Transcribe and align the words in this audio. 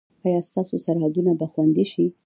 ایا 0.25 0.41
ستاسو 0.49 0.75
سرحدونه 0.85 1.31
به 1.39 1.45
خوندي 1.51 1.85
شي؟ 1.91 2.05